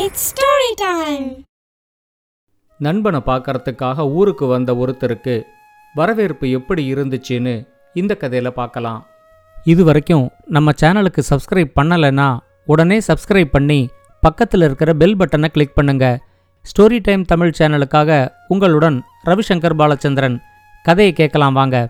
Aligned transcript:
It's 0.00 0.24
story 0.28 0.70
time 0.76 1.26
நண்பனை 2.78 3.20
பார்க்கறதுக்காக 3.26 4.04
ஊருக்கு 4.10 4.46
வந்த 4.46 4.70
ஒருத்தருக்கு 4.74 5.34
வரவேற்பு 5.94 6.50
எப்படி 6.50 6.82
இருந்துச்சுன்னு 6.94 7.68
இந்த 7.94 8.14
கதையில் 8.14 8.52
பார்க்கலாம். 8.52 9.06
இது 9.64 9.84
வரைக்கும் 9.84 10.30
நம்ம 10.46 10.72
சேனலுக்கு 10.80 11.22
சப்ஸ்கிரைப் 11.30 11.72
பண்ணலைன்னா 11.80 12.38
உடனே 12.64 12.98
சப்ஸ்கிரைப் 13.08 13.50
பண்ணி 13.50 13.88
பக்கத்தில் 14.20 14.60
இருக்கிற 14.60 14.92
பெல் 14.94 15.16
பட்டனை 15.16 15.46
கிளிக் 15.46 15.74
பண்ணுங்க. 15.74 16.06
ஸ்டோரி 16.64 16.98
டைம் 17.02 17.24
தமிழ் 17.24 17.56
சேனலுக்காக 17.58 18.28
உங்களுடன் 18.48 18.98
ரவிசங்கர் 19.24 19.78
பாலச்சந்திரன். 19.82 20.36
கதையை 20.82 21.12
கேட்கலாம் 21.12 21.52
வாங்க. 21.52 21.88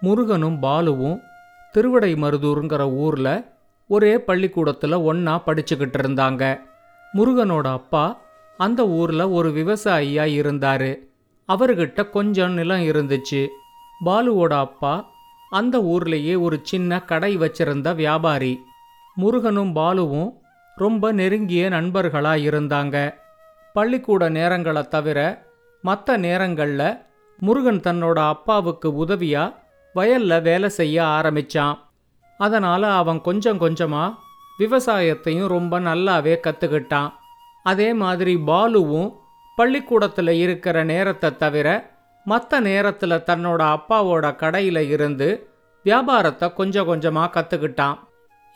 முருகனும் 0.00 0.58
பாலுவும் 0.62 1.20
திருவடை 1.74 2.14
மருதூருங்கிற 2.14 2.94
ஊரில் 3.04 3.44
ஒரே 3.90 4.14
பள்ளிக்கூடத்தில் 4.18 5.04
ஒன்றா 5.10 5.36
படிச்சுக்கிட்டு 5.46 6.00
இருந்தாங்க. 6.04 6.44
முருகனோட 7.14 7.72
அப்பா 7.72 8.20
அந்த 8.56 8.88
ஊரில் 8.88 9.20
ஒரு 9.20 9.50
விவசாயியா 9.50 10.24
இருந்தாரு. 10.40 10.98
அவர்கிட்ட 11.48 12.10
கொஞ்சம் 12.10 12.52
நிலம் 12.52 12.80
இருந்துச்சு. 12.80 13.46
பாலுவோட 14.04 14.52
அப்பா 14.58 15.10
அந்த 15.50 15.78
ஊர்லேயே 15.78 16.40
ஒரு 16.40 16.60
சின்ன 16.62 17.00
கடை 17.00 17.38
வச்சிருந்த 17.38 17.94
வியாபாரி. 17.94 18.60
முருகனும் 19.14 19.72
பாலுவும் 19.76 20.32
ரொம்ப 20.76 21.12
நெருங்கிய 21.12 21.68
நண்பர்களா 21.68 22.34
இருந்தாங்க. 22.48 23.14
பள்ளிக்கூட 23.72 24.30
நேரங்களை 24.30 24.88
தவிர 24.88 25.46
மற்ற 25.82 26.16
நேரங்களில் 26.16 26.98
முருகன் 27.38 27.80
தன்னோட 27.80 28.18
அப்பாவுக்கு 28.28 29.06
உதவியா 29.06 29.54
வயல்ல 29.94 30.42
வேலை 30.42 30.68
செய்ய 30.68 31.02
ஆரம்பிச்சான். 31.02 31.78
அதனால 32.38 32.92
அவன் 32.92 33.20
கொஞ்சம் 33.20 33.58
கொஞ்சமாக 33.58 34.14
விவசாயத்தையும் 34.58 35.52
ரொம்ப 35.56 35.74
நல்லாவே 35.80 36.34
கற்றுக்கிட்டான் 36.46 37.10
அதே 37.66 37.88
மாதிரி 37.94 38.34
பாலுவும் 38.50 39.10
பள்ளிக்கூடத்தில் 39.58 40.32
இருக்கிற 40.44 40.76
நேரத்தை 40.84 41.30
தவிர 41.36 41.68
மற்ற 42.26 42.60
நேரத்தில் 42.60 43.24
தன்னோட 43.28 43.60
அப்பாவோட 43.76 44.24
கடையில் 44.36 44.82
இருந்து 44.94 45.28
வியாபாரத்தை 45.84 46.46
கொஞ்சம் 46.52 46.88
கொஞ்சமாக 46.90 47.32
கற்றுக்கிட்டான் 47.36 47.96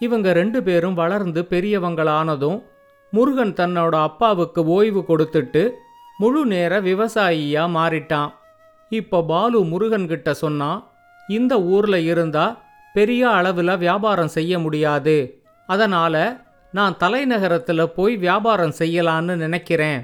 இவங்க 0.01 0.29
ரெண்டு 0.33 0.59
பேரும் 0.63 0.95
வளர்ந்து 0.95 1.41
பெரியவங்களானதும் 1.51 2.59
முருகன் 3.13 3.55
தன்னோட 3.61 3.95
அப்பாவுக்கு 4.09 4.61
ஓய்வு 4.77 5.01
கொடுத்துட்டு 5.09 5.63
முழு 6.19 6.43
நேர 6.47 6.73
விவசாயியாக 6.81 7.75
மாறிட்டான். 7.77 8.31
இப்போ 8.91 9.19
பாலு 9.31 9.59
முருகன்கிட்ட 9.73 10.31
சொன்னான் 10.43 10.81
இந்த 11.29 11.55
ஊரில் 11.75 12.01
இருந்தால் 12.13 12.59
பெரிய 12.95 13.23
அளவில் 13.39 13.81
வியாபாரம் 13.85 14.35
செய்ய 14.37 14.59
முடியாது. 14.59 15.17
அதனால் 15.73 16.25
நான் 16.73 16.95
தலைநகரத்தில் 17.03 17.93
போய் 17.97 18.15
வியாபாரம் 18.25 18.75
செய்யலான்னு 18.81 19.35
நினைக்கிறேன். 19.45 20.01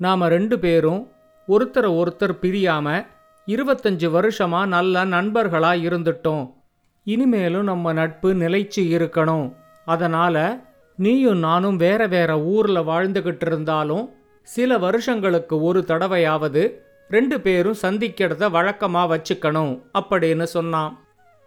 நாம் 0.00 0.24
ரெண்டு 0.34 0.56
பேரும் 0.64 1.02
ஒருத்தரை 1.48 1.90
ஒருத்தர் 2.00 2.34
பிரியாமல் 2.42 3.06
இருபத்தஞ்சு 3.48 4.08
வருஷமாக 4.16 4.72
நல்ல 4.74 5.04
நண்பர்களாக 5.14 5.84
இருந்துட்டோம். 5.88 6.44
இனிமேலும் 7.06 7.68
நம்ம 7.70 7.92
நட்பு 8.00 8.30
நிலைச்சு 8.42 8.82
இருக்கணும். 8.96 9.46
அதனால் 9.92 10.44
நீயும் 10.98 11.42
நானும் 11.46 11.78
வேற 11.84 12.00
வேற 12.14 12.30
ஊரில் 12.54 12.88
வாழ்ந்துக்கிட்டு 12.90 13.46
இருந்தாலும் 13.48 14.04
சில 14.48 14.78
வருஷங்களுக்கு 14.84 15.54
ஒரு 15.68 15.80
தடவையாவது 15.90 16.62
ரெண்டு 17.10 17.36
பேரும் 17.44 17.78
சந்திக்கிறத 17.84 18.50
வழக்கமாக 18.56 19.10
வச்சுக்கணும் 19.12 19.72
அப்படின்னு 20.00 20.46
சொன்னான். 20.56 20.92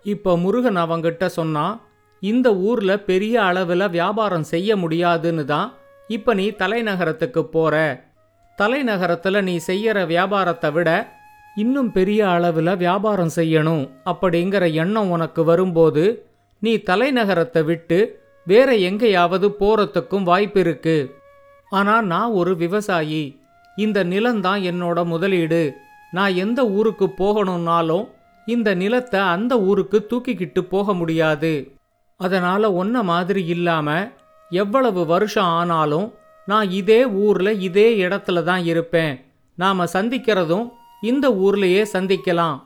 இப்போ 0.05 0.31
முருகன் 0.43 0.79
அவங்கிட்ட 0.83 1.25
சொன்னான் 1.39 1.75
இந்த 2.23 2.47
ஊர்ல 2.69 2.91
பெரிய 2.99 3.35
அளவில் 3.43 3.93
வியாபாரம் 3.95 4.43
செய்ய 4.43 4.75
முடியாதுன்னு 4.75 5.45
தான் 5.45 5.69
இப்போ 6.09 6.33
நீ 6.33 6.45
தலைநகரத்துக்கு 6.61 7.41
போற. 7.55 7.73
தலைநகரத்தில் 8.57 9.39
நீ 9.41 9.55
செய்யற 9.67 9.97
வியாபாரத்தை 10.07 10.69
விட 10.71 10.89
இன்னும் 11.55 11.91
பெரிய 11.91 12.21
அளவில் 12.29 12.79
வியாபாரம் 12.83 13.33
செய்யணும் 13.35 13.83
அப்படிங்கிற 14.05 14.63
எண்ணம் 14.73 15.09
உனக்கு 15.09 15.43
வரும்போது 15.43 16.03
நீ 16.61 16.73
தலைநகரத்தை 16.89 17.61
விட்டு 17.63 17.99
வேற 18.47 18.69
எங்கேயாவது 18.89 19.47
போறதுக்கும் 19.59 20.23
வாய்ப்பு 20.23 20.59
இருக்கு. 20.59 20.97
ஆனா 21.71 21.95
நான் 22.13 22.31
ஒரு 22.31 22.51
விவசாயி. 22.55 23.23
இந்த 23.77 23.99
நிலம்தான் 24.03 24.61
என்னோட 24.71 24.99
முதலீடு. 25.05 25.63
நான் 26.11 26.33
எந்த 26.35 26.61
ஊருக்கு 26.69 27.05
போகணும்னாலும் 27.21 28.05
இந்த 28.47 28.69
நிலத்தை 28.75 29.19
அந்த 29.35 29.53
ஊருக்கு 29.69 29.97
தூக்கிக்கிட்டு 30.09 30.61
போக 30.73 30.93
முடியாது. 30.93 31.53
அதனால் 32.19 32.75
ஒன்றை 32.81 33.01
மாதிரி 33.03 33.41
இல்லாமல் 33.45 34.11
எவ்வளவு 34.51 35.01
வருஷம் 35.05 35.51
ஆனாலும் 35.59 36.07
நான் 36.47 36.69
இதே 36.69 37.01
ஊரில் 37.25 37.59
இதே 37.59 37.87
இடத்துல 38.05 38.43
தான் 38.43 38.63
இருப்பேன். 38.65 39.13
நாம் 39.57 39.91
சந்திக்கிறதும் 39.95 40.65
இந்த 41.01 41.25
ஊர்லேயே 41.45 41.83
சந்திக்கலாம். 41.93 42.57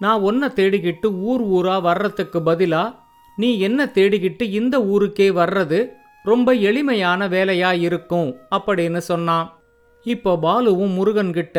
நான் 0.00 0.20
ஒன்றை 0.20 0.48
தேடிக்கிட்டு 0.58 1.08
ஊர் 1.30 1.42
ஊராக 1.56 1.80
வர்றதுக்கு 1.80 2.38
பதிலாக 2.42 2.94
நீ 3.38 3.58
என்ன 3.58 3.84
தேடிக்கிட்டு 3.94 4.44
இந்த 4.58 4.76
ஊருக்கே 4.84 5.28
வர்றது 5.40 5.78
ரொம்ப 6.24 6.48
எளிமையான 6.68 7.28
வேலையா 7.28 7.70
இருக்கும் 7.86 8.28
அப்படின்னு 8.56 9.00
சொன்னான். 9.10 9.46
இப்போ 10.06 10.32
பாலுவும் 10.36 10.94
முருகன்கிட்ட 10.98 11.58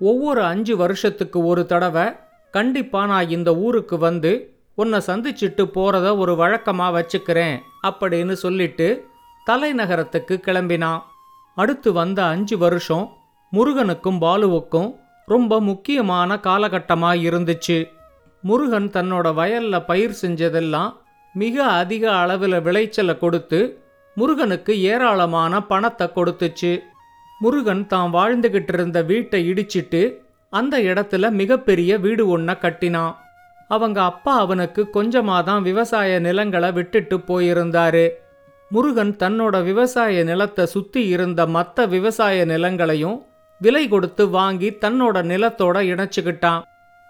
ஒவ்வொரு 0.00 0.42
அஞ்சு 0.42 0.74
வருஷத்துக்கு 0.76 1.38
ஒரு 1.44 1.62
தடவை 1.66 2.06
கண்டிப்பாக 2.54 3.10
நான் 3.12 3.28
இந்த 3.28 3.50
ஊருக்கு 3.56 3.98
வந்து 3.98 4.32
உன்னை 4.78 4.98
சந்திச்சிட்டு 5.06 5.64
போகிறத 5.76 6.06
ஒரு 6.22 6.32
வழக்கமாக 6.36 6.94
வச்சுக்கிறேன் 6.96 7.56
அப்படின்னு 7.88 8.34
சொல்லிட்டு 8.44 8.88
தலைநகரத்துக்கு 9.46 10.34
கிளம்பினான். 10.46 11.02
அடுத்து 11.56 11.88
வந்த 11.92 12.20
அஞ்சு 12.24 12.56
வருஷம் 12.58 13.04
முருகனுக்கும் 13.52 14.18
பாலுவுக்கும் 14.24 14.90
ரொம்ப 15.28 15.60
முக்கியமான 15.60 16.38
காலகட்டமாக 16.46 17.22
இருந்துச்சு. 17.28 17.78
முருகன் 18.42 18.88
தன்னோட 18.96 19.26
வயலில் 19.34 19.86
பயிர் 19.90 20.16
செஞ்சதெல்லாம் 20.22 20.90
மிக 21.34 21.56
அதிக 21.82 22.04
அளவில் 22.22 22.58
விளைச்சலை 22.66 23.14
கொடுத்து 23.18 23.60
முருகனுக்கு 24.16 24.72
ஏராளமான 24.92 25.62
பணத்தை 25.70 26.06
கொடுத்துச்சு. 26.16 26.72
முருகன் 27.40 27.86
தான் 27.92 28.10
வாழ்ந்துகிட்டு 28.16 28.72
இருந்த 28.76 28.98
வீட்டை 29.10 29.40
இடிச்சிட்டு 29.50 30.02
அந்த 30.52 30.74
இடத்துல 30.90 31.30
மிகப்பெரிய 31.40 31.98
வீடு 32.04 32.24
ஒன்றை 32.34 32.54
கட்டினான். 32.64 33.14
அவங்க 33.68 33.98
அப்பா 34.02 34.32
அவனுக்கு 34.44 34.82
கொஞ்சமாக 34.90 35.42
தான் 35.42 35.62
விவசாய 35.62 36.18
நிலங்களை 36.26 36.70
விட்டுட்டு 36.72 37.16
போயிருந்தாரு. 37.28 38.04
முருகன் 38.70 39.12
தன்னோட 39.22 39.56
விவசாய 39.64 40.22
நிலத்தை 40.24 40.64
சுத்தி 40.66 41.02
இருந்த 41.08 41.40
மற்ற 41.56 41.86
விவசாய 41.86 42.44
நிலங்களையும் 42.44 43.18
விலை 43.60 43.84
கொடுத்து 43.88 44.24
வாங்கி 44.28 44.68
தன்னோட 44.84 45.16
நிலத்தோட 45.32 45.76
இணைச்சுக்கிட்டான். 45.92 46.62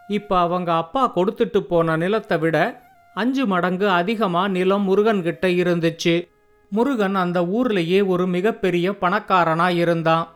இப்போ 0.08 0.34
அவங்க 0.38 0.70
அப்பா 0.82 1.02
கொடுத்துட்டு 1.16 1.60
போன 1.70 1.96
நிலத்தை 1.96 2.38
விட 2.38 2.56
அஞ்சு 3.16 3.44
மடங்கு 3.46 3.86
அதிகமாக 4.00 4.48
நிலம் 4.48 4.84
முருகன்கிட்ட 4.88 5.46
இருந்துச்சு. 5.62 6.14
முருகன் 6.72 7.14
அந்த 7.14 7.40
ஊர்லேயே 7.56 8.00
ஒரு 8.06 8.24
மிகப்பெரிய 8.26 8.86
பணக்காரனா 9.02 9.68
இருந்தான். 9.82 10.26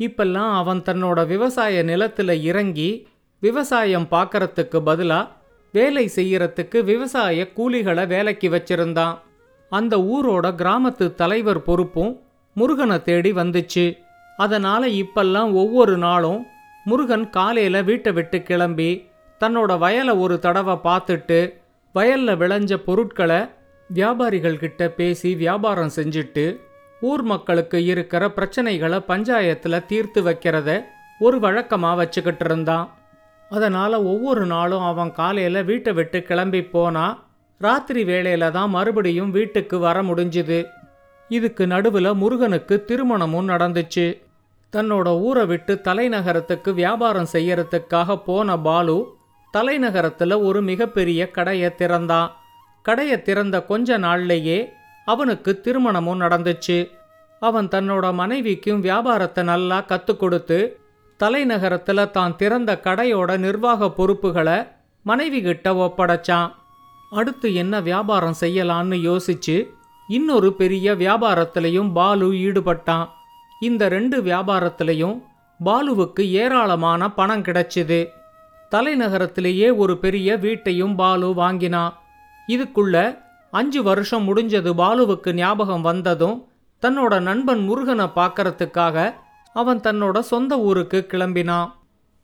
இப்பெல்லாம் 0.00 0.52
அவன் 0.60 0.80
தன்னோட 0.88 1.26
விவசாய 1.26 1.82
நிலத்தில் 1.82 2.34
இறங்கி 2.50 2.90
விவசாயம் 3.42 4.08
பார்க்கறதுக்கு 4.10 4.78
பதிலாக 4.88 5.30
வேலை 5.72 6.10
செய்யறதுக்கு 6.16 6.84
விவசாய 6.84 7.48
கூலிகளை 7.56 8.06
வேலைக்கு 8.06 8.48
வச்சிருந்தான். 8.48 9.18
அந்த 9.68 9.96
ஊரோட 9.98 10.46
கிராமத்து 10.54 11.14
தலைவர் 11.14 11.62
பொறுப்பும் 11.62 12.20
முருகனை 12.54 13.02
தேடி 13.02 13.32
வந்துச்சு. 13.32 13.96
அதனால் 14.36 14.82
இப்பெல்லாம் 14.82 15.52
ஒவ்வொரு 15.52 15.96
நாளும் 15.96 16.46
முருகன் 16.84 17.30
காலையில் 17.30 17.84
வீட்டை 17.84 18.12
விட்டு 18.12 18.42
கிளம்பி 18.42 18.90
தன்னோட 19.40 19.78
வயலை 19.78 20.14
ஒரு 20.16 20.38
தடவை 20.38 20.74
பார்த்துட்டு 20.84 21.54
வயல்ல 21.94 22.36
விளைஞ்ச 22.36 22.74
பொருட்களை 22.76 23.40
வியாபாரிகள்கிட்ட 23.94 24.88
பேசி 24.88 25.34
வியாபாரம் 25.34 25.94
செஞ்சுட்டு 25.96 26.44
ஊர் 27.00 27.22
மக்களுக்கு 27.22 27.84
இருக்கிற 27.84 28.28
பிரச்சனைகளை 28.28 28.98
பஞ்சாயத்தில் 29.08 29.86
தீர்த்து 29.86 30.22
வைக்கிறத 30.22 30.70
ஒரு 31.18 31.40
வழக்கமாக 31.40 31.94
வச்சுக்கிட்டு 31.94 32.44
இருந்தான். 32.44 32.86
அதனால் 33.52 33.96
ஒவ்வொரு 34.12 34.46
நாளும் 34.46 34.84
அவன் 34.90 35.12
காலையில் 35.12 35.64
வீட்டை 35.64 35.92
விட்டு 35.92 36.22
கிளம்பி 36.22 36.64
போனா 36.64 37.06
ராத்திரி 37.58 38.02
வேளையில 38.04 38.50
தான் 38.50 38.70
மறுபடியும் 38.70 39.30
வீட்டுக்கு 39.30 39.78
வர 39.78 40.02
முடிஞ்சுது. 40.02 40.60
இதுக்கு 41.28 41.66
நடுவில் 41.66 42.10
முருகனுக்கு 42.14 42.84
திருமணமும் 42.88 43.50
நடந்துச்சு. 43.52 44.06
தன்னோட 44.72 45.08
ஊரை 45.20 45.44
விட்டு 45.46 45.72
தலைநகரத்துக்கு 45.84 46.70
வியாபாரம் 46.74 47.32
செய்யறதுக்காக 47.32 48.16
போன 48.24 48.58
பாலு 48.58 48.96
தலைநகரத்தில் 49.54 50.36
ஒரு 50.42 50.62
மிகப்பெரிய 50.62 51.30
கடையை 51.30 51.70
திறந்தான். 51.74 52.30
கடையை 52.82 53.22
திறந்த 53.22 53.56
கொஞ்ச 53.62 53.98
நாள்லேயே 53.98 54.58
அவனுக்கு 55.04 55.60
திருமணமும் 55.64 56.22
நடந்துச்சு. 56.24 56.78
அவன் 57.42 57.68
தன்னோட 57.68 58.06
மனைவிக்கும் 58.12 58.80
வியாபாரத்தை 58.80 59.44
நல்லா 59.44 59.80
கற்றுக் 59.80 60.20
கொடுத்து 60.20 60.58
தலைநகரத்தில் 61.22 62.10
தான் 62.10 62.36
திறந்த 62.36 62.70
கடையோட 62.84 63.30
நிர்வாக 63.36 63.88
பொறுப்புகளை 63.88 64.58
மனைவி 65.06 65.40
கிட்ட 65.42 65.68
ஒப்படைச்சான். 65.84 66.48
அடுத்து 67.12 67.48
என்ன 67.54 67.74
வியாபாரம் 67.80 68.36
செய்யலான்னு 68.40 68.96
யோசிச்சு 69.08 69.56
இன்னொரு 70.08 70.48
பெரிய 70.52 70.94
வியாபாரத்திலையும் 70.94 71.90
பாலு 71.92 72.28
ஈடுபட்டான். 72.46 73.06
இந்த 73.60 73.82
ரெண்டு 73.88 74.16
வியாபாரத்திலையும் 74.22 75.16
பாலுவுக்கு 75.60 76.22
ஏராளமான 76.42 77.10
பணம் 77.18 77.44
கிடைச்சிது. 77.44 78.00
தலைநகரத்திலேயே 78.72 79.68
ஒரு 79.76 79.94
பெரிய 80.04 80.36
வீட்டையும் 80.36 80.94
பாலு 80.94 81.28
வாங்கினான் 81.34 81.92
இதுக்குள்ள 82.48 82.96
அஞ்சு 83.52 83.80
வருஷம் 83.82 84.24
முடிஞ்சது 84.28 84.70
பாலுவுக்கு 84.82 85.30
ஞாபகம் 85.34 85.84
வந்ததும் 85.88 86.38
தன்னோட 86.82 87.14
நண்பன் 87.20 87.62
முருகனை 87.68 88.06
பார்க்கறதுக்காக 88.14 88.96
அவன் 89.54 89.80
தன்னோட 89.80 90.18
சொந்த 90.18 90.58
ஊருக்கு 90.58 91.06
கிளம்பினான். 91.08 91.72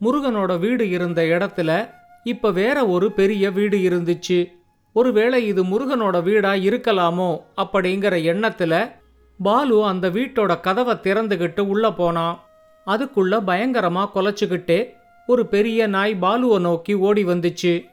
முருகனோட 0.00 0.58
வீடு 0.58 0.88
இருந்த 0.88 1.22
இடத்துல 1.22 1.90
இப்ப 2.22 2.50
வேற 2.50 2.86
ஒரு 2.86 3.12
பெரிய 3.12 3.50
வீடு 3.50 3.78
இருந்துச்சு. 3.78 4.52
ஒருவேளை 4.92 5.46
இது 5.46 5.64
முருகனோட 5.64 6.22
வீடா 6.22 6.52
இருக்கலாமோ 6.52 7.40
அப்படிங்கிற 7.56 8.14
எண்ணத்துல 8.32 8.90
பாலு 9.42 9.86
அந்த 9.86 10.10
வீட்டோட 10.10 10.60
கதவை 10.60 10.94
திறந்துகிட்டு 10.94 11.60
உள்ள 11.60 11.92
போனான். 11.92 12.40
அதுக்குள்ள 12.86 13.40
பயங்கரமா 13.46 14.08
கொலைச்சுக்கிட்டே 14.14 14.92
ஒரு 15.26 15.46
பெரிய 15.46 15.86
நாய் 15.86 16.14
பாலுவை 16.14 16.58
நோக்கி 16.58 16.94
ஓடி 16.94 17.25
வந்துச்சு. 17.25 17.84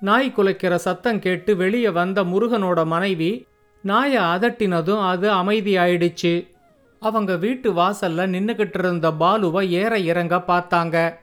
நாய் 0.00 0.32
குலைக்கிற 0.36 0.74
சத்தம் 0.74 1.18
கேட்டு 1.18 1.56
வெளியே 1.56 1.88
வந்த 1.88 2.24
முருகனோட 2.24 2.86
மனைவி 2.86 3.46
நாயை 3.82 4.22
அதட்டினதும் 4.22 5.06
அது 5.06 5.30
அமைதியாயிடுச்சு. 5.30 6.49
அவங்க 7.00 7.36
வீட்டு 7.36 7.72
வாசல்ல 7.72 8.26
நின்னுக்கிட்டு 8.26 8.78
இருந்த 8.78 9.10
பாலுவை 9.10 9.70
ஏற 9.70 9.98
இறங்க 9.98 10.36
பார்த்தாங்க. 10.36 11.14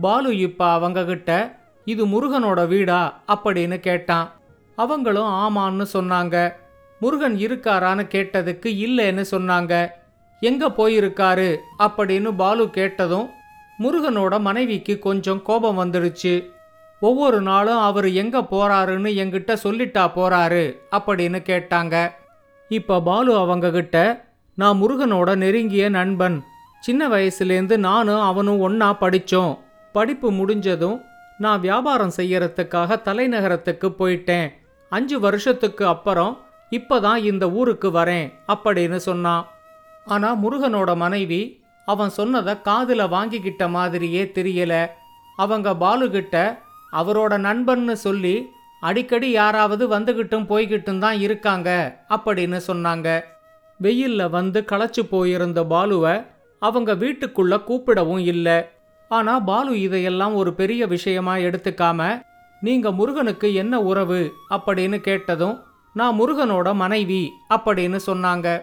பாலு 0.00 0.36
இப்ப 0.38 0.68
அவங்க 0.68 1.04
கிட்ட 1.04 1.58
இது 1.84 2.06
முருகனோட 2.06 2.66
வீடா? 2.66 3.20
அப்படின்னு 3.28 3.80
கேட்டான். 3.80 4.32
அவங்களும் 4.76 5.24
ஆமான்னு 5.24 5.86
சொன்னாங்க. 5.92 6.52
முருகன் 7.00 7.36
இருக்காரான்னு 7.36 8.06
கேட்டதுக்கு 8.06 8.66
இல்லைன்னு 8.66 9.24
சொன்னாங்க. 9.30 9.88
எங்க 10.40 10.68
போயிருக்காரு? 10.68 11.56
அப்படின்னு 11.78 12.36
பாலு 12.36 12.70
கேட்டதும் 12.70 13.30
முருகனோட 13.78 14.40
மனைவிக்கு 14.40 14.98
கொஞ்சம் 14.98 15.42
கோபம் 15.42 15.78
வந்துடுச்சு. 15.78 16.50
ஒவ்வொரு 17.00 17.40
நாளும் 17.40 17.78
அவர் 17.78 18.12
எங்க 18.12 18.38
போறாருன்னு 18.40 19.10
எங்கிட்ட 19.14 19.56
சொல்லிட்டா 19.64 20.10
போறாரு 20.16 20.78
அப்படின்னு 20.90 21.42
கேட்டாங்க. 21.42 22.10
இப்ப 22.68 23.00
பாலு 23.00 23.36
அவங்க 23.36 23.70
கிட்ட 23.70 24.24
நான் 24.60 24.78
முருகனோட 24.82 25.34
நெருங்கிய 25.36 25.88
நண்பன். 25.88 26.36
சின்ன 26.80 27.08
வயசுலேருந்து 27.08 27.76
நானும் 27.76 28.20
அவனும் 28.20 28.60
ஒன்றா 28.60 28.92
படித்தோம் 28.92 29.58
படிப்பு 29.92 30.30
முடிஞ்சதும் 30.30 31.02
நான் 31.38 31.60
வியாபாரம் 31.60 32.12
செய்யறதுக்காக 32.16 32.98
தலைநகரத்துக்கு 33.08 33.88
போயிட்டேன். 33.98 34.48
அஞ்சு 34.92 35.20
வருஷத்துக்கு 35.20 35.86
அப்புறம் 35.86 36.32
இப்பதான் 36.70 37.16
இந்த 37.16 37.50
ஊருக்கு 37.50 37.90
வரேன் 37.90 38.32
அப்படின்னு 38.48 38.96
சொன்னான் 38.96 39.44
ஆனா 40.04 40.28
முருகனோட 40.34 40.96
மனைவி 40.96 41.42
அவன் 41.84 42.16
சொன்னதை 42.18 42.62
காதில் 42.62 43.12
வாங்கிக்கிட்ட 43.16 43.64
மாதிரியே 43.68 44.24
தெரியல. 44.24 44.74
அவங்க 45.36 45.70
பாலுகிட்ட 45.84 46.36
அவரோட 46.92 47.34
நண்பன்னு 47.48 47.92
சொல்லி 47.92 48.36
அடிக்கடி 48.80 49.30
யாராவது 49.30 49.84
வந்துகிட்டும் 49.98 50.50
போய்கிட்டும் 50.50 50.98
தான் 50.98 51.18
இருக்காங்க 51.18 51.70
அப்படின்னு 52.08 52.60
சொன்னாங்க. 52.66 53.08
வெயில்ல 53.82 54.30
வந்து 54.30 54.64
களைச்சு 54.72 55.02
போயிருந்த 55.10 55.64
பாலுவை 55.64 56.24
அவங்க 56.58 56.94
வீட்டுக்குள்ள 56.94 57.62
கூப்பிடவும் 57.62 58.18
இல்லை. 58.18 58.64
ஆனா 59.08 59.40
பாலு 59.40 59.80
இதையெல்லாம் 59.80 60.34
ஒரு 60.34 60.54
பெரிய 60.54 60.86
விஷயமா 60.86 61.36
எடுத்துக்காம 61.36 62.22
நீங்க 62.60 62.92
முருகனுக்கு 62.92 63.54
என்ன 63.54 63.80
உறவு? 63.80 64.32
அப்படின்னு 64.50 65.00
கேட்டதும் 65.00 65.62
நான் 65.94 66.20
முருகனோட 66.20 66.74
மனைவி 66.74 67.32
அப்படின்னு 67.54 68.00
சொன்னாங்க. 68.06 68.62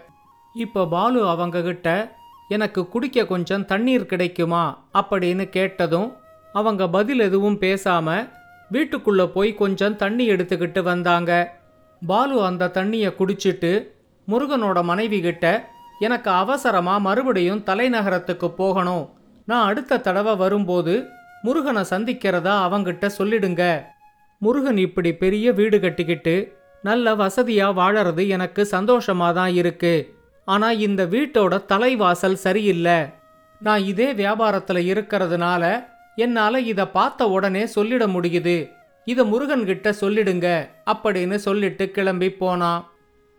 இப்ப 0.54 0.88
பாலு 0.88 1.30
அவங்க 1.30 1.62
கிட்ட 1.62 2.16
எனக்கு 2.48 2.88
குடிக்க 2.88 3.26
கொஞ்சம் 3.26 3.66
தண்ணீர் 3.66 4.06
கிடைக்குமா? 4.06 4.84
அப்படின்னு 4.94 5.50
கேட்டதும் 5.50 6.14
அவங்க 6.54 6.90
பதில் 6.90 7.20
எதுவும் 7.20 7.60
பேசாம 7.60 8.30
வீட்டுக்குள்ள 8.72 9.26
போய் 9.26 9.54
கொஞ்சம் 9.54 9.96
தண்ணி 9.96 10.30
எடுத்துக்கிட்டு 10.30 10.84
வந்தாங்க. 10.84 11.62
பாலு 12.08 12.46
அந்த 12.46 12.72
தண்ணியை 12.74 13.14
குடிச்சிட்டு 13.20 13.88
முருகனோட 14.28 14.84
மனைவி 14.84 15.22
கிட்ட 15.22 15.46
எனக்கு 16.00 16.30
அவசரமா 16.30 16.98
மறுபடியும் 16.98 17.64
தலைநகரத்துக்கு 17.66 18.48
போகணும். 18.48 19.10
நான் 19.46 19.66
அடுத்த 19.66 19.98
தடவை 19.98 20.36
வரும்போது 20.36 21.08
முருகனை 21.42 21.84
சந்திக்கிறதா 21.90 22.54
அவங்கிட்ட 22.66 23.10
சொல்லிடுங்க. 23.18 23.84
முருகன் 24.38 24.78
இப்படி 24.78 25.14
பெரிய 25.14 25.52
வீடு 25.52 25.80
கட்டிக்கிட்டு 25.80 26.58
நல்ல 26.84 27.16
வசதியா 27.16 27.68
வாழறது 27.80 28.28
எனக்கு 28.28 28.68
சந்தோஷமா 28.72 29.34
தான் 29.34 29.54
இருக்கு. 29.54 30.16
ஆனா 30.46 30.72
இந்த 30.72 31.06
வீட்டோட 31.06 31.60
தலைவாசல் 31.68 32.34
சரியில்லை. 32.34 32.98
நான் 33.60 33.84
இதே 33.84 34.14
வியாபாரத்துல 34.14 34.80
இருக்கிறதுனால 34.94 35.86
என்னால 36.16 36.60
இத 36.60 36.88
பார்த்த 36.88 37.28
உடனே 37.30 37.64
சொல்லிட 37.64 38.04
முடியுது. 38.16 38.70
இத 39.06 39.24
முருகன்கிட்ட 39.24 39.94
சொல்லிடுங்க 40.02 40.48
அப்படின்னு 40.86 41.36
சொல்லிட்டு 41.36 41.92
கிளம்பி 41.92 42.30
போனான். 42.32 42.82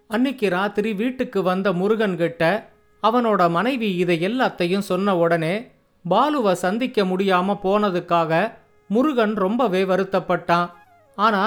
அன்னைக்கு 0.08 0.48
ராத்திரி 0.48 0.92
வீட்டுக்கு 0.94 1.42
வந்த 1.42 1.72
முருகன்கிட்ட 1.72 2.64
அவனோட 3.02 3.50
மனைவி 3.50 3.96
இதை 3.96 4.16
எல்லாத்தையும் 4.20 4.88
சொன்ன 4.90 5.16
உடனே 5.16 5.70
பாலுவை 6.08 6.52
சந்திக்க 6.52 7.04
முடியாம 7.04 7.56
போனதுக்காக 7.64 8.52
முருகன் 8.88 9.34
ரொம்பவே 9.34 9.84
வருத்தப்பட்டான். 9.84 10.70
ஆனா 11.16 11.42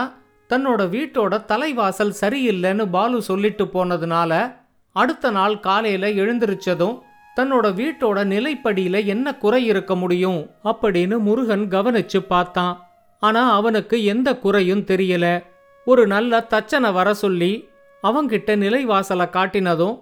தன்னோட 0.50 0.82
வீட்டோட 0.96 1.46
தலைவாசல் 1.46 2.14
சரியில்லைன்னு 2.22 2.86
பாலு 2.90 3.22
சொல்லிட்டு 3.22 3.66
போனதுனால 3.66 4.56
அடுத்த 4.92 5.32
நாள் 5.32 5.60
காலையில 5.60 6.08
எழுந்திருச்சதும் 6.08 7.00
தன்னோட 7.36 7.66
வீட்டோட 7.80 8.20
நிலைப்படியில 8.34 9.06
என்ன 9.06 9.36
குறை 9.36 9.66
இருக்க 9.66 9.96
முடியும் 9.96 10.50
அப்படின்னு 10.64 11.18
முருகன் 11.20 11.66
கவனிச்சு 11.70 12.20
பார்த்தான். 12.20 12.88
ஆனா 13.20 13.52
அவனுக்கு 13.52 14.04
எந்த 14.04 14.38
குறையும் 14.38 14.86
தெரியல. 14.86 15.44
ஒரு 15.86 16.08
நல்ல 16.08 16.40
தச்சனை 16.50 16.94
வர 16.94 17.14
சொல்லி 17.14 17.52
அவங்கிட்ட 18.04 18.50
நிலைவாசலை 18.64 19.28
காட்டினதும் 19.30 19.96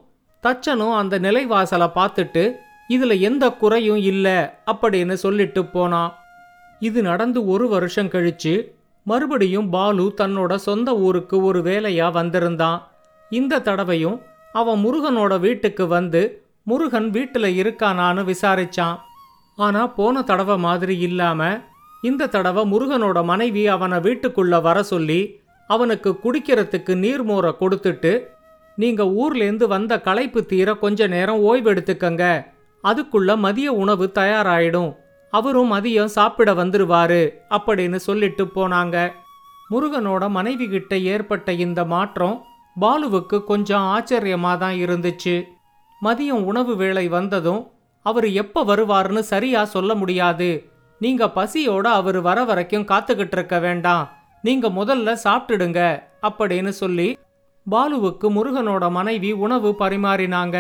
தச்சனும் 0.44 0.96
அந்த 0.96 1.20
நிலைவாசலை 1.20 1.88
பார்த்துட்டு 1.96 2.52
இதுல 2.90 3.20
எந்த 3.20 3.50
குறையும் 3.52 3.98
இல்லை 3.98 4.38
அப்படின்னு 4.72 5.14
சொல்லிட்டு 5.14 5.66
போனான். 5.66 6.14
இது 6.80 7.02
நடந்து 7.02 7.48
ஒரு 7.48 7.68
வருஷம் 7.68 8.10
கழிச்சு 8.10 8.74
மறுபடியும் 9.04 9.70
பாலு 9.70 10.14
தன்னோட 10.18 10.56
சொந்த 10.56 10.96
ஊருக்கு 10.98 11.44
ஒரு 11.44 11.62
வேலையா 11.62 12.12
வந்திருந்தான். 12.12 12.88
இந்த 13.30 13.62
தடவையும் 13.62 14.22
அவன் 14.54 14.84
முருகனோட 14.86 15.40
வீட்டுக்கு 15.40 15.88
வந்து 15.88 16.44
முருகன் 16.64 17.10
வீட்டில் 17.10 17.50
இருக்கானான்னு 17.64 18.22
விசாரிச்சான். 18.32 18.98
ஆனா 19.56 19.88
போன 19.88 20.24
தடவை 20.24 20.58
மாதிரி 20.58 20.98
இல்லாம 20.98 21.60
இந்த 22.02 22.28
தடவை 22.28 22.64
முருகனோட 22.72 23.24
மனைவி 23.24 23.68
அவனை 23.68 23.98
வீட்டுக்குள்ள 23.98 24.62
வர 24.62 24.84
சொல்லி 24.84 25.40
அவனுக்கு 25.70 26.10
குடிக்கிறதுக்கு 26.24 26.94
நீர்மோரை 27.04 27.52
கொடுத்துட்டு 27.60 28.14
நீங்க 28.78 29.04
ஊர்லேருந்து 29.04 29.68
வந்த 29.68 29.94
களைப்பு 30.02 30.46
தீர 30.46 30.76
கொஞ்ச 30.76 31.08
நேரம் 31.08 31.44
ஓய்வெடுத்துக்கங்க 31.50 32.24
அதுக்குள்ள 32.84 33.38
மதிய 33.38 33.70
உணவு 33.74 34.06
தயாராயிடும். 34.12 34.92
அவரும் 35.34 35.72
மதியம் 35.74 36.12
சாப்பிட 36.18 36.50
வந்துருவாரு 36.54 37.22
அப்படின்னு 37.50 37.96
சொல்லிட்டு 37.96 38.44
போனாங்க. 38.56 39.12
முருகனோட 39.72 40.24
மனைவி 40.30 40.66
கிட்ட 40.68 40.98
ஏற்பட்ட 41.14 41.52
இந்த 41.66 41.86
மாற்றம் 41.86 42.36
பாலுவுக்கு 42.80 43.38
கொஞ்சம் 43.44 43.86
ஆச்சரியமாக 43.96 44.58
தான் 44.58 44.76
இருந்துச்சு. 44.76 45.36
மதியம் 46.02 46.44
உணவு 46.44 46.76
வேளை 46.76 47.06
வந்ததும் 47.08 47.62
அவர் 48.06 48.28
எப்போ 48.42 48.62
வருவார்னு 48.64 49.20
சரியா 49.20 49.66
சொல்ல 49.66 49.92
முடியாது. 49.96 50.50
நீங்க 51.02 51.26
பசியோட 51.36 51.86
அவர் 52.00 52.20
வர 52.22 52.44
வரைக்கும் 52.44 52.88
காத்துக்கிட்டு 52.92 53.32
இருக்க 53.32 53.60
வேண்டாம். 53.60 54.06
நீங்க 54.46 54.68
முதல்ல 54.70 55.10
சாப்பிட்டுடுங்க 55.24 55.80
அப்படின்னு 56.28 56.72
சொல்லி 56.82 57.08
பாலுவுக்கு 57.68 58.28
முருகனோட 58.38 58.86
மனைவி 58.98 59.32
உணவு 59.46 59.70
பரிமாறினாங்க. 59.80 60.58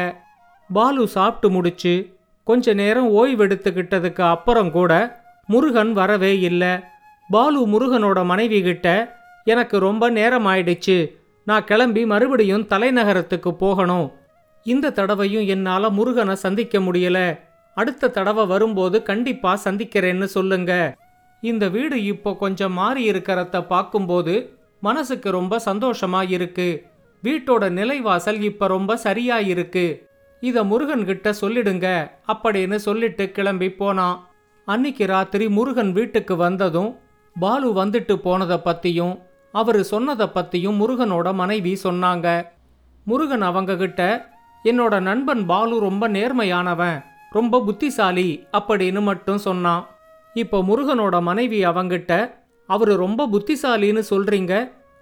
பாலு 0.69 1.03
சாப்பிட்டு 1.15 1.49
முடிச்சு 1.55 1.93
கொஞ்ச 2.47 2.73
நேரம் 2.73 3.09
ஓய்வெடுத்துக்கிட்டதுக்கு 3.17 4.23
அப்புறம் 4.35 4.71
கூட 4.71 4.91
முருகன் 5.47 5.91
வரவே 5.93 6.31
இல்லை. 6.39 6.71
பாலு 7.29 7.61
முருகனோட 7.73 8.19
மனைவி 8.25 8.59
கிட்ட 8.61 8.87
எனக்கு 9.43 9.75
ரொம்ப 9.79 10.09
நேரம் 10.09 10.47
ஆயிடுச்சு 10.47 10.97
நான் 11.45 11.67
கிளம்பி 11.69 12.03
மறுபடியும் 12.05 12.67
தலைநகரத்துக்கு 12.69 13.51
போகணும். 13.63 14.07
இந்த 14.65 14.93
தடவையும் 14.99 15.47
என்னால் 15.55 15.95
முருகனை 15.97 16.35
சந்திக்க 16.35 16.79
முடியல. 16.79 17.19
அடுத்த 17.77 18.13
தடவை 18.17 18.45
வரும்போது 18.45 18.97
கண்டிப்பாக 19.09 19.63
சந்திக்கிறேன்னு 19.65 20.27
சொல்லுங்க. 20.35 20.73
இந்த 21.41 21.69
வீடு 21.69 22.03
இப்போ 22.03 22.33
கொஞ்சம் 22.33 22.73
மாறி 22.73 23.11
இருக்கிறத 23.11 23.61
பார்க்கும்போது 23.67 24.57
மனசுக்கு 24.79 25.31
ரொம்ப 25.31 25.59
சந்தோஷமா 25.65 26.29
இருக்கு. 26.29 26.85
வீட்டோட 27.23 27.63
நிலைவாசல் 27.69 28.41
இப்ப 28.41 28.67
ரொம்ப 28.67 28.97
சரியா 28.97 29.39
இருக்கு. 29.39 30.07
இத 30.39 30.63
முருகன் 30.63 31.05
கிட்ட 31.05 31.33
சொல்லிடுங்க 31.41 31.87
அப்படின்னு 32.27 32.75
சொல்லிட்டு 32.75 33.31
கிளம்பி 33.31 33.69
போனான். 33.71 34.27
அன்னைக்கு 34.65 35.05
ராத்திரி 35.05 35.49
முருகன் 35.49 35.91
வீட்டுக்கு 35.91 36.35
வந்ததும் 36.35 36.91
பாலு 37.39 37.83
வந்துட்டு 37.83 38.15
போனதை 38.15 38.57
பத்தியும் 38.65 39.15
அவரு 39.51 39.83
சொன்னதை 39.83 40.27
பத்தியும் 40.27 40.79
முருகனோட 40.81 41.33
மனைவி 41.33 41.77
சொன்னாங்க. 41.83 42.27
முருகன் 43.05 43.41
அவங்க 43.41 43.75
கிட்ட 43.75 44.01
என்னோட 44.65 44.99
நண்பன் 44.99 45.45
பாலு 45.45 45.79
ரொம்ப 45.79 46.09
நேர்மையானவன் 46.09 47.03
ரொம்ப 47.31 47.61
புத்திசாலி 47.61 48.29
அப்படின்னு 48.57 49.01
மட்டும் 49.01 49.37
சொன்னான். 49.37 49.83
இப்போ 50.35 50.57
முருகனோட 50.63 51.21
மனைவி 51.21 51.65
அவங்கிட்ட 51.65 52.11
அவரு 52.69 52.93
ரொம்ப 52.95 53.27
புத்திசாலின்னு 53.33 54.03
சொல்றீங்க. 54.09 54.53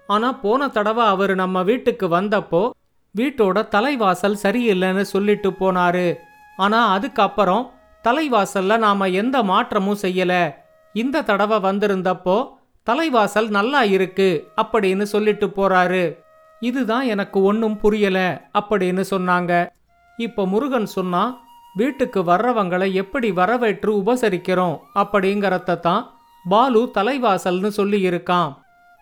ஆனா 0.06 0.32
போன 0.32 0.68
தடவை 0.68 1.04
அவர் 1.06 1.34
நம்ம 1.34 1.62
வீட்டுக்கு 1.62 2.06
வந்தப்போ 2.08 2.70
வீட்டோட 3.14 3.58
தலைவாசல் 3.74 4.36
சரியில்லைன்னு 4.42 5.04
சொல்லிட்டு 5.14 5.50
போனாரு. 5.60 6.06
ஆனா 6.56 6.80
அதுக்கப்புறம் 6.92 7.64
தலைவாசல்ல 8.04 8.76
நாம 8.78 9.08
எந்த 9.08 9.36
மாற்றமும் 9.42 10.02
செய்யல. 10.02 10.32
இந்த 10.94 11.22
தடவை 11.22 11.58
வந்திருந்தப்போ 11.68 12.36
தலைவாசல் 12.86 13.48
நல்லா 13.48 13.82
இருக்கு 13.96 14.28
அப்படின்னு 14.62 15.02
சொல்லிட்டு 15.02 15.46
போறாரு. 15.46 16.04
இதுதான் 16.60 17.06
எனக்கு 17.06 17.38
ஒன்றும் 17.42 17.78
புரியல 17.80 18.18
அப்படின்னு 18.58 19.04
சொன்னாங்க. 19.10 19.52
இப்போ 20.18 20.42
முருகன் 20.46 20.86
சொன்னா 20.86 21.22
வீட்டுக்கு 21.76 22.20
வர்றவங்களை 22.30 22.88
எப்படி 23.02 23.28
வரவேற்று 23.38 23.90
உபசரிக்கிறோம் 24.00 24.76
அப்படிங்கிறத 25.02 25.80
தான் 25.86 26.02
பாலு 26.44 26.82
தலைவாசல்னு 26.96 27.70
சொல்லி 27.78 27.98
இருக்கான் 28.08 28.50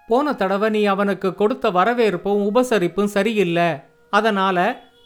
போன 0.09 0.33
தடவை 0.41 0.69
நீ 0.77 0.81
அவனுக்கு 0.93 1.29
கொடுத்த 1.35 1.67
வரவேற்பும் 1.71 2.41
உபசரிப்பும் 2.49 3.13
சரியில்லை. 3.15 3.69
அதனால 4.11 4.57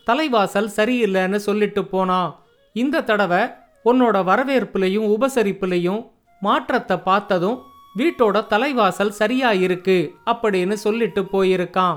தலைவாசல் 0.06 0.68
சரியில்லைன்னு 0.76 1.38
சொல்லிட்டு 1.46 1.82
போனான். 1.84 2.30
இந்த 2.76 3.02
தடவை 3.10 3.42
உன்னோட 3.84 4.16
வரவேற்புலையும் 4.30 5.08
உபசரிப்புலையும் 5.14 6.00
மாற்றத்தை 6.42 6.96
பார்த்ததும் 7.08 7.58
வீட்டோட 7.98 8.36
தலைவாசல் 8.52 9.12
சரியா 9.20 9.50
இருக்கு 9.66 9.98
அப்படின்னு 10.32 10.76
சொல்லிட்டு 10.84 11.22
போயிருக்கான். 11.34 11.96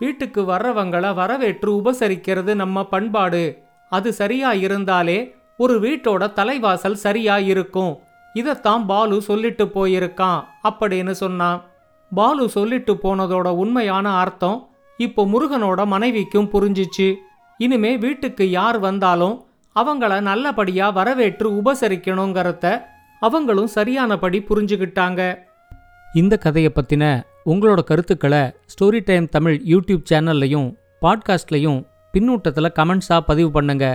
வீட்டுக்கு 0.00 0.42
வர்றவங்கள 0.52 1.14
வரவேற்று 1.20 1.70
உபசரிக்கிறது 1.80 2.54
நம்ம 2.62 2.84
பண்பாடு. 2.94 3.44
அது 3.88 4.12
சரியா 4.12 4.52
இருந்தாலே 4.52 5.34
ஒரு 5.56 5.80
வீட்டோட 5.80 6.32
தலைவாசல் 6.32 6.92
சரியா 6.92 7.38
இருக்கும். 7.38 7.98
இதைத்தான் 8.34 8.86
பாலு 8.86 9.22
சொல்லிட்டு 9.22 9.64
போயிருக்கான் 9.64 10.40
அப்படின்னு 10.68 11.10
சொன்னான் 11.10 11.64
பாலு 12.14 12.48
சொல்லிட்டு 12.48 12.94
போனதோட 12.94 13.48
உண்மையான 13.48 14.16
அர்த்தம் 14.18 14.68
இப்போ 14.96 15.26
முருகனோட 15.26 15.86
மனைவிக்கும் 15.86 16.50
புரிஞ்சிச்சு. 16.52 17.14
இனிமே 17.58 17.96
வீட்டுக்கு 17.96 18.50
யார் 18.50 18.78
வந்தாலும் 18.78 19.44
அவங்கள 19.76 20.20
நல்லபடியா 20.20 20.90
வரவேற்று 20.90 21.50
உபசரிக்கணுங்கிறத 21.50 22.82
அவங்களும் 23.20 23.66
சரியானபடி 23.66 24.38
புரிஞ்சுக்கிட்டாங்க 24.48 25.38
இந்த 26.14 26.36
கதையை 26.36 26.72
பற்றின 26.74 27.04
உங்களோட 27.46 27.80
கருத்துக்களை 27.84 28.42
ஸ்டோரி 28.72 29.00
டைம் 29.04 29.28
தமிழ் 29.28 29.62
யூடியூப் 29.68 30.04
சேனல்லையும் 30.10 30.68
பாட்காஸ்ட்லையும் 31.02 31.80
பின்னூட்டத்தில் 32.16 32.74
கமெண்ட்ஸாக 32.76 33.22
பதிவு 33.30 33.48
பண்ணுங்க. 33.56 33.86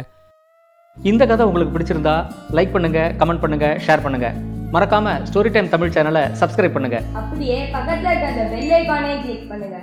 இந்த 0.98 1.24
கதை 1.30 1.44
உங்களுக்கு 1.50 1.74
பிடிச்சிருந்தா 1.76 2.16
லைக் 2.58 2.74
பண்ணுங்க 2.76 3.00
கமெண்ட் 3.20 3.42
பண்ணுங்க 3.44 3.68
ஷேர் 3.86 4.04
பண்ணுங்க. 4.06 4.28
மறக்காம 4.76 5.14
ஸ்டோரி 5.30 5.50
டைம் 5.56 5.72
தமிழ் 5.74 5.94
சேனலை 5.96 6.24
சப்ஸ்கிரைப் 6.42 6.76
பண்ணுங்க. 6.76 6.98
அப்படியே 7.20 7.58
பக்கத்துல 7.76 8.12
இருக்க 8.12 8.28
அந்த 8.34 8.44
பெல் 8.54 8.72
ஐகானையும் 8.80 9.24
கிளிக் 9.26 9.50
பண்ணுங்க. 9.52 9.80